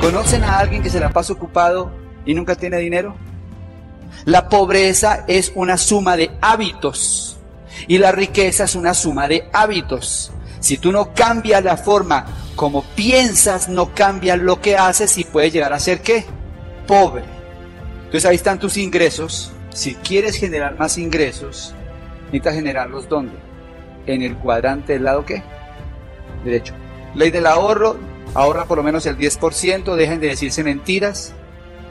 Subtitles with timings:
[0.00, 1.90] ¿Conocen a alguien que se la pasa ocupado
[2.24, 3.16] y nunca tiene dinero?
[4.24, 7.38] La pobreza es una suma de hábitos
[7.88, 10.32] y la riqueza es una suma de hábitos.
[10.60, 15.52] Si tú no cambias la forma como piensas, no cambias lo que haces y puedes
[15.52, 16.24] llegar a ser qué?
[16.86, 17.24] Pobre.
[17.98, 19.52] Entonces ahí están tus ingresos.
[19.70, 21.74] Si quieres generar más ingresos,
[22.26, 23.36] necesitas generarlos ¿dónde?
[24.06, 25.42] En el cuadrante del lado qué?
[26.44, 26.74] Derecho.
[27.14, 27.96] Ley del ahorro,
[28.36, 31.32] ahorra por lo menos el 10%, dejen de decirse mentiras.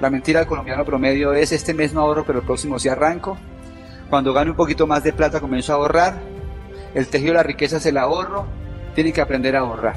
[0.01, 3.38] La mentira del colombiano promedio es este mes no ahorro, pero el próximo sí arranco.
[4.09, 6.19] Cuando gane un poquito más de plata comienzo a ahorrar.
[6.94, 8.45] El tejido de la riqueza es el ahorro.
[8.94, 9.95] Tienen que aprender a ahorrar.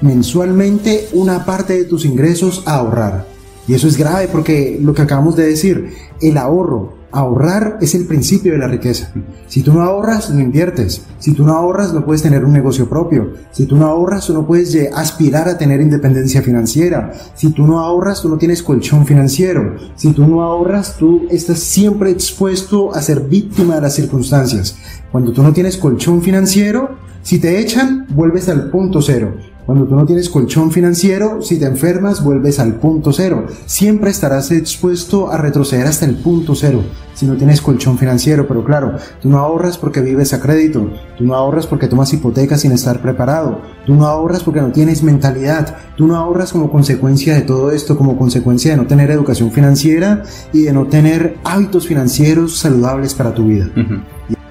[0.00, 3.24] mensualmente una parte de tus ingresos a ahorrar.
[3.68, 8.06] Y eso es grave porque lo que acabamos de decir, el ahorro, ahorrar es el
[8.06, 9.12] principio de la riqueza.
[9.46, 11.02] Si tú no ahorras, no inviertes.
[11.18, 13.34] Si tú no ahorras, no puedes tener un negocio propio.
[13.52, 17.12] Si tú no ahorras, tú no puedes aspirar a tener independencia financiera.
[17.34, 19.76] Si tú no ahorras, tú no tienes colchón financiero.
[19.94, 24.76] Si tú no ahorras, tú estás siempre expuesto a ser víctima de las circunstancias.
[25.10, 29.36] Cuando tú no tienes colchón financiero, si te echan, vuelves al punto cero.
[29.64, 33.46] Cuando tú no tienes colchón financiero, si te enfermas, vuelves al punto cero.
[33.64, 36.82] Siempre estarás expuesto a retroceder hasta el punto cero
[37.14, 38.48] si no tienes colchón financiero.
[38.48, 40.90] Pero claro, tú no ahorras porque vives a crédito.
[41.16, 43.62] Tú no ahorras porque tomas hipotecas sin estar preparado.
[43.86, 45.76] Tú no ahorras porque no tienes mentalidad.
[45.96, 50.24] Tú no ahorras como consecuencia de todo esto, como consecuencia de no tener educación financiera
[50.52, 53.70] y de no tener hábitos financieros saludables para tu vida.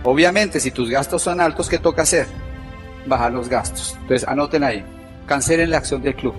[0.04, 2.28] Obviamente, si tus gastos son altos, ¿qué toca hacer?
[3.06, 3.98] Bajar los gastos.
[4.02, 4.84] Entonces, anoten ahí.
[5.26, 6.36] Cancelen la acción del club.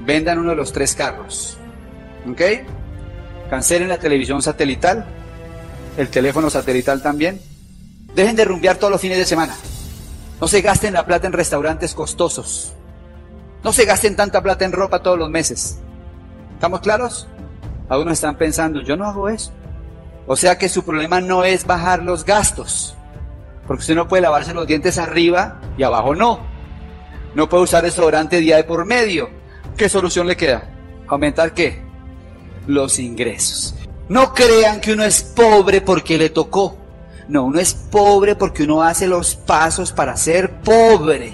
[0.00, 1.58] Vendan uno de los tres carros.
[2.28, 2.40] ¿Ok?
[3.48, 5.06] Cancelen la televisión satelital.
[5.96, 7.40] El teléfono satelital también.
[8.14, 9.54] Dejen de rumbear todos los fines de semana.
[10.40, 12.72] No se gasten la plata en restaurantes costosos.
[13.62, 15.78] No se gasten tanta plata en ropa todos los meses.
[16.54, 17.28] ¿Estamos claros?
[17.88, 19.52] Algunos están pensando, yo no hago eso.
[20.26, 22.94] O sea que su problema no es bajar los gastos.
[23.70, 26.40] Porque usted no puede lavarse los dientes arriba y abajo no.
[27.36, 29.30] No puede usar desodorante día de por medio.
[29.76, 30.68] ¿Qué solución le queda?
[31.06, 31.80] ¿Aumentar qué?
[32.66, 33.76] Los ingresos.
[34.08, 36.78] No crean que uno es pobre porque le tocó.
[37.28, 41.32] No, uno es pobre porque uno hace los pasos para ser pobre.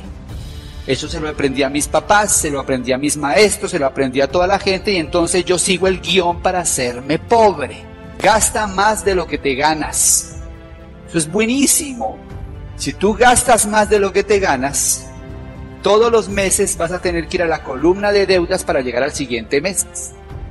[0.87, 3.87] Eso se lo aprendí a mis papás, se lo aprendí a mis maestros, se lo
[3.87, 7.83] aprendí a toda la gente y entonces yo sigo el guion para hacerme pobre.
[8.23, 10.36] Gasta más de lo que te ganas.
[11.09, 12.17] Eso es buenísimo.
[12.77, 15.07] Si tú gastas más de lo que te ganas,
[15.83, 19.03] todos los meses vas a tener que ir a la columna de deudas para llegar
[19.03, 19.87] al siguiente mes.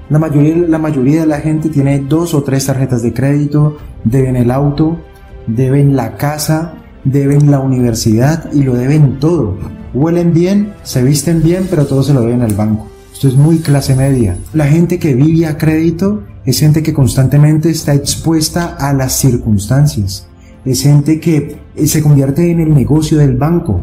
[0.09, 4.35] La mayoría, la mayoría de la gente tiene dos o tres tarjetas de crédito, deben
[4.35, 4.99] el auto,
[5.47, 9.57] deben la casa, deben la universidad y lo deben todo.
[9.93, 12.87] Huelen bien, se visten bien, pero todo se lo deben al banco.
[13.13, 14.37] Esto es muy clase media.
[14.53, 20.27] La gente que vive a crédito es gente que constantemente está expuesta a las circunstancias.
[20.65, 23.81] Es gente que eh, se convierte en el negocio del banco.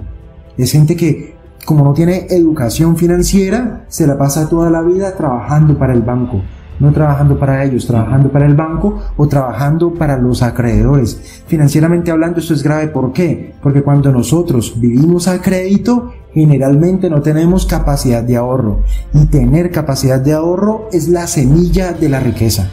[0.58, 5.78] Es gente que, como no tiene educación financiera, se la pasa toda la vida trabajando
[5.78, 6.42] para el banco.
[6.80, 11.44] no trabajando para ellos, trabajando para el banco o trabajando para los acreedores.
[11.46, 13.54] Financieramente hablando esto es grave, ¿por qué?
[13.62, 18.82] Porque cuando nosotros vivimos a crédito, generalmente no tenemos capacidad de ahorro
[19.14, 22.68] y tener capacidad de ahorro es la semilla de la riqueza.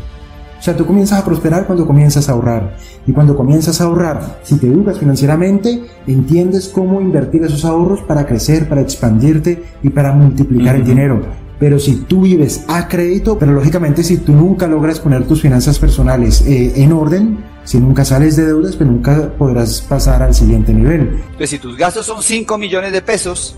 [0.60, 2.76] O sea, tú comienzas a prosperar cuando comienzas a ahorrar.
[3.08, 8.26] Y cuando comienzas a ahorrar, si te educas financieramente, entiendes cómo invertir esos ahorros para
[8.26, 11.22] crecer, para expandirte y para multiplicar el dinero.
[11.60, 15.80] Pero si tú vives a crédito, pero lógicamente si tú nunca logras poner tus finanzas
[15.80, 20.74] personales eh, en orden, si nunca sales de deudas, pues nunca podrás pasar al siguiente
[20.74, 21.22] nivel.
[21.24, 23.56] Entonces, si tus gastos son 5 millones de pesos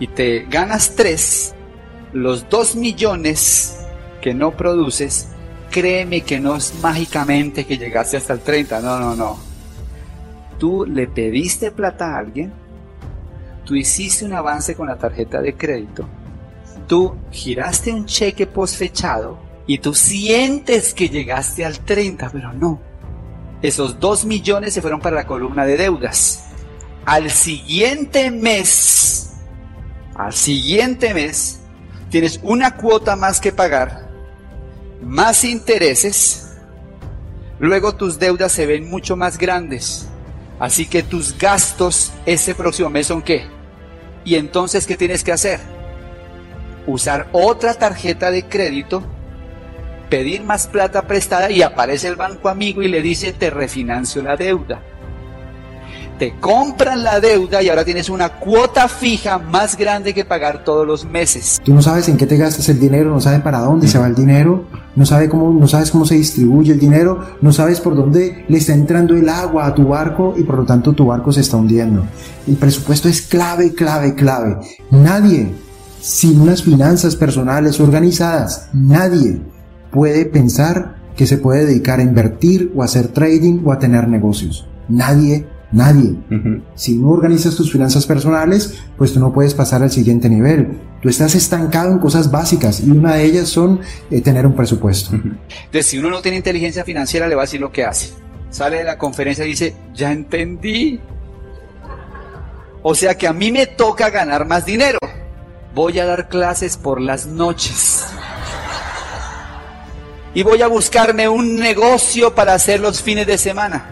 [0.00, 1.54] y te ganas 3,
[2.12, 3.76] los 2 millones
[4.20, 5.28] que no produces
[5.70, 9.38] créeme que no es mágicamente que llegaste hasta el 30, no, no, no.
[10.58, 12.52] Tú le pediste plata a alguien,
[13.64, 16.08] tú hiciste un avance con la tarjeta de crédito,
[16.86, 22.80] tú giraste un cheque postfechado y tú sientes que llegaste al 30, pero no.
[23.60, 26.44] Esos 2 millones se fueron para la columna de deudas.
[27.04, 29.34] Al siguiente mes,
[30.14, 31.60] al siguiente mes,
[32.10, 34.07] tienes una cuota más que pagar
[35.02, 36.56] más intereses,
[37.58, 40.08] luego tus deudas se ven mucho más grandes.
[40.58, 43.46] Así que tus gastos ese próximo mes son qué?
[44.24, 45.60] Y entonces, ¿qué tienes que hacer?
[46.86, 49.02] Usar otra tarjeta de crédito,
[50.10, 54.36] pedir más plata prestada y aparece el banco amigo y le dice, te refinancio la
[54.36, 54.82] deuda
[56.18, 60.86] te compran la deuda y ahora tienes una cuota fija más grande que pagar todos
[60.86, 61.60] los meses.
[61.64, 64.08] Tú no sabes en qué te gastas el dinero, no sabes para dónde se va
[64.08, 64.64] el dinero,
[64.96, 68.58] no sabes cómo, no sabes cómo se distribuye el dinero, no sabes por dónde le
[68.58, 71.56] está entrando el agua a tu barco y por lo tanto tu barco se está
[71.56, 72.04] hundiendo.
[72.46, 74.56] El presupuesto es clave, clave, clave.
[74.90, 75.52] Nadie,
[76.00, 79.40] sin unas finanzas personales organizadas, nadie
[79.92, 84.08] puede pensar que se puede dedicar a invertir o a hacer trading o a tener
[84.08, 84.66] negocios.
[84.88, 86.16] Nadie Nadie.
[86.74, 90.78] Si no organizas tus finanzas personales, pues tú no puedes pasar al siguiente nivel.
[91.02, 93.80] Tú estás estancado en cosas básicas y una de ellas son
[94.10, 95.14] eh, tener un presupuesto.
[95.14, 98.14] Entonces, si uno no tiene inteligencia financiera, le va a decir lo que hace.
[98.50, 101.00] Sale de la conferencia y dice, ya entendí.
[102.82, 104.98] O sea que a mí me toca ganar más dinero.
[105.74, 108.06] Voy a dar clases por las noches.
[110.32, 113.90] Y voy a buscarme un negocio para hacer los fines de semana.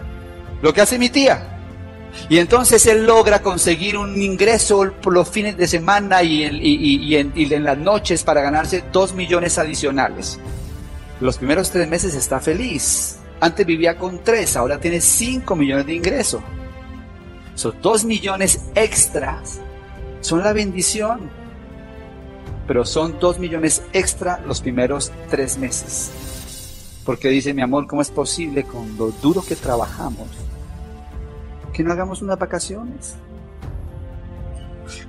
[0.61, 1.56] Lo que hace mi tía.
[2.29, 6.43] Y entonces él logra conseguir un ingreso los fines de semana y,
[7.15, 10.39] en, las noches para ganarse dos millones adicionales.
[11.21, 13.17] Los primeros tres meses está feliz.
[13.39, 16.41] Antes vivía con tres, ahora tiene cinco millones de ingreso.
[17.55, 19.59] Esos dos millones extras
[20.21, 21.29] son la bendición.
[22.67, 26.11] Pero son dos millones extra los primeros tres meses.
[27.05, 30.27] Porque dice mi amor, ¿cómo es posible con lo duro que trabajamos?
[31.77, 33.17] Que no hagamos unas vacaciones?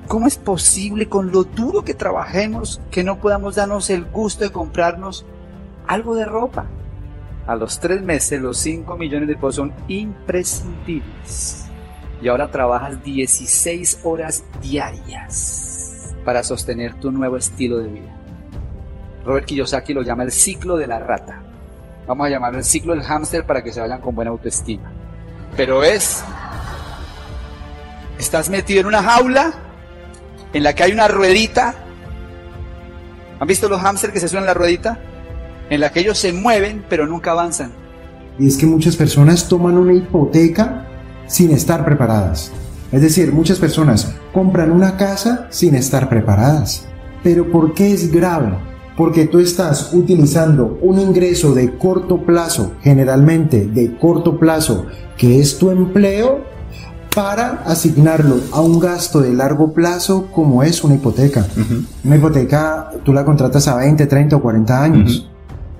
[0.06, 4.52] ¿Cómo es posible con lo duro que trabajemos que no podamos darnos el gusto de
[4.52, 5.24] comprarnos
[5.86, 6.66] algo de ropa?
[7.46, 11.64] A los tres meses los 5 millones de pesos son imprescindibles.
[12.20, 18.14] Y ahora trabajas 16 horas diarias para sostener tu nuevo estilo de vida.
[19.24, 21.40] Robert Kiyosaki lo llama el ciclo de la rata.
[22.06, 24.92] Vamos a llamarlo el ciclo del hámster para que se vayan con buena autoestima.
[25.56, 26.22] Pero es
[28.18, 29.52] Estás metido en una jaula
[30.52, 31.74] en la que hay una ruedita.
[33.38, 34.98] ¿Han visto los hámsters que se suenan la ruedita?
[35.70, 37.70] En la que ellos se mueven pero nunca avanzan.
[38.38, 40.86] Y es que muchas personas toman una hipoteca
[41.26, 42.50] sin estar preparadas.
[42.90, 46.86] Es decir, muchas personas compran una casa sin estar preparadas.
[47.22, 48.52] Pero ¿por qué es grave?
[48.96, 55.58] Porque tú estás utilizando un ingreso de corto plazo, generalmente de corto plazo, que es
[55.58, 56.44] tu empleo,
[57.14, 61.46] para asignarlo a un gasto de largo plazo como es una hipoteca.
[62.04, 65.30] Una hipoteca tú la contratas a 20, 30 o 40 años.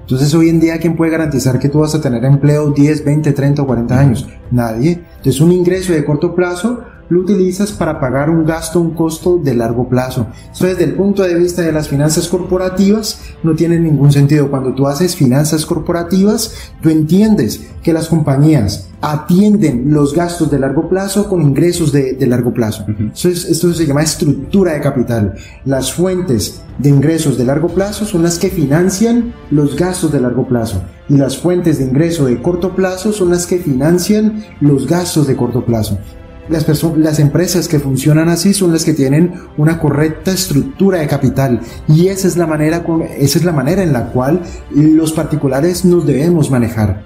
[0.01, 3.33] Entonces hoy en día, ¿quién puede garantizar que tú vas a tener empleo 10, 20,
[3.33, 4.27] 30 o 40 años?
[4.51, 5.05] Nadie.
[5.19, 9.55] Entonces un ingreso de corto plazo lo utilizas para pagar un gasto, un costo de
[9.55, 10.27] largo plazo.
[10.53, 14.51] Eso desde el punto de vista de las finanzas corporativas no tiene ningún sentido.
[14.51, 20.89] Cuando tú haces finanzas corporativas, tú entiendes que las compañías atienden los gastos de largo
[20.89, 22.85] plazo con ingresos de, largo plazo.
[23.15, 25.35] esto se llama estructura de capital.
[25.65, 30.47] Las fuentes de ingresos de largo plazo son las que financian los gastos de largo
[30.47, 35.27] plazo y las fuentes de ingreso de corto plazo son las que financian los gastos
[35.27, 35.99] de corto plazo.
[36.49, 41.61] Las, las empresas que funcionan así son las que tienen una correcta estructura de capital
[41.89, 42.85] y esa es la manera,
[43.19, 47.05] esa es la manera en la cual los particulares nos debemos manejar.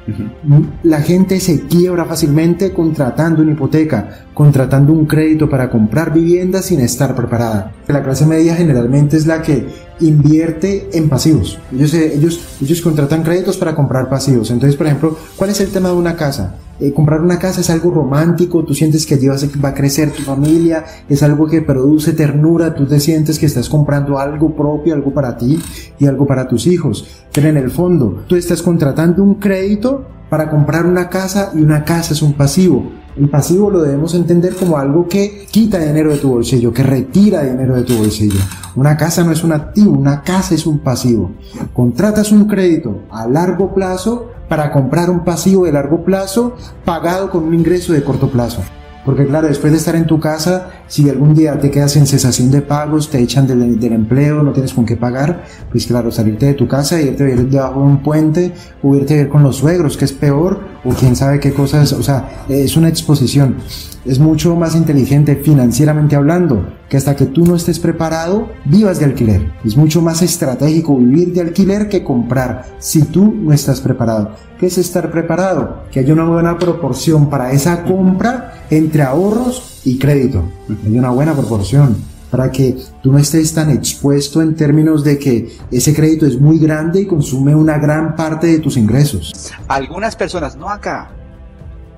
[0.83, 6.81] La gente se quiebra fácilmente contratando una hipoteca, contratando un crédito para comprar vivienda sin
[6.81, 7.73] estar preparada.
[7.89, 9.67] La clase media generalmente es la que
[10.01, 11.59] invierte en pasivos.
[11.73, 14.51] Ellos, ellos, ellos contratan créditos para comprar pasivos.
[14.51, 16.57] Entonces, por ejemplo, ¿cuál es el tema de una casa?
[16.81, 20.23] Eh, comprar una casa es algo romántico, tú sientes que allí va a crecer tu
[20.23, 25.13] familia, es algo que produce ternura, tú te sientes que estás comprando algo propio, algo
[25.13, 25.61] para ti
[25.99, 27.07] y algo para tus hijos.
[27.33, 31.85] Pero en el fondo, tú estás contratando un crédito para comprar una casa y una
[31.85, 32.91] casa es un pasivo.
[33.15, 37.43] El pasivo lo debemos entender como algo que quita dinero de tu bolsillo, que retira
[37.43, 38.41] dinero de tu bolsillo.
[38.75, 41.33] Una casa no es un activo, una casa es un pasivo.
[41.75, 47.45] Contratas un crédito a largo plazo para comprar un pasivo de largo plazo pagado con
[47.45, 48.63] un ingreso de corto plazo.
[49.05, 52.51] Porque claro, después de estar en tu casa, si algún día te quedas en cesación
[52.51, 56.47] de pagos, te echan del, del, empleo, no tienes con qué pagar, pues claro, salirte
[56.47, 59.33] de tu casa y irte a vivir debajo de un puente o irte a vivir
[59.33, 62.89] con los suegros, que es peor, o quién sabe qué cosas, o sea, es una
[62.89, 63.57] exposición.
[64.05, 69.05] Es mucho más inteligente financieramente hablando que hasta que tú no estés preparado, vivas de
[69.05, 69.53] alquiler.
[69.65, 74.33] Es mucho más estratégico vivir de alquiler que comprar si tú no estás preparado.
[74.59, 75.85] ¿Qué es estar preparado?
[75.93, 80.43] Que haya una buena proporción para esa compra entre ahorros y crédito.
[80.87, 81.95] Hay una buena proporción
[82.31, 86.59] para que tú no estés tan expuesto en términos de que ese crédito es muy
[86.59, 89.53] grande y consume una gran parte de tus ingresos.
[89.69, 91.11] Algunas personas, no acá,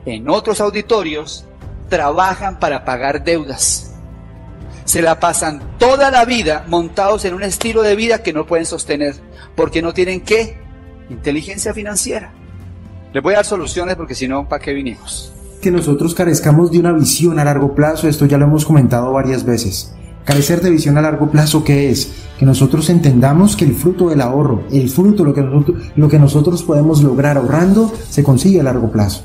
[0.05, 1.45] en otros auditorios,
[1.89, 3.93] trabajan para pagar deudas.
[4.85, 8.67] Se la pasan toda la vida montados en un estilo de vida que no pueden
[8.67, 9.15] sostener
[9.55, 10.59] porque no tienen qué?
[11.09, 12.33] Inteligencia financiera.
[13.13, 15.34] Les voy a dar soluciones porque si no, ¿para qué vinimos?
[15.65, 19.47] Que nosotros carezcamos de una visión a largo plazo, esto ya lo hemos comentado varias
[19.47, 19.95] veces.
[20.27, 22.13] Carecer de visión a largo plazo, ¿qué es?
[22.39, 26.19] Que nosotros entendamos que el fruto del ahorro, el fruto, lo que nosotros, lo que
[26.19, 29.25] nosotros podemos lograr ahorrando, se consigue a largo plazo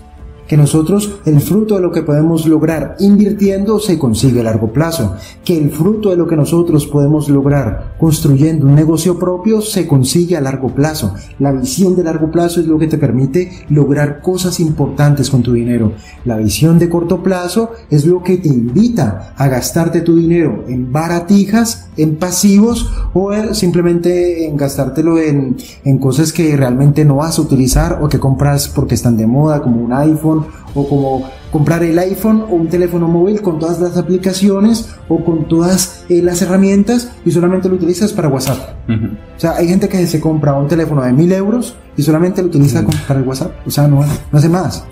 [0.50, 5.16] que nosotros el fruto de lo que podemos lograr invirtiendo se consigue a largo plazo,
[5.46, 10.36] que el fruto de lo que nosotros podemos lograr construyendo un negocio propio se consigue
[10.36, 11.14] a largo plazo.
[11.38, 15.54] La visión de largo plazo es lo que te permite lograr cosas importantes con tu
[15.54, 15.94] dinero.
[16.26, 20.92] La visión de corto plazo es lo que te invita a gastarte tu dinero en
[20.92, 27.44] baratijas, en pasivos o simplemente en gastártelo en, en cosas que realmente no vas a
[27.44, 30.39] utilizar o que compras porque están de moda como un iPhone
[30.76, 35.48] o como comprar el iPhone o un teléfono móvil con todas las aplicaciones o con
[35.48, 38.58] todas eh, las herramientas y solamente lo utilizas para WhatsApp.
[38.90, 42.50] O sea, hay gente que se compra un teléfono de mil euros y solamente lo
[42.50, 43.52] utiliza para el WhatsApp.
[43.66, 44.86] O sea, no, no hace más.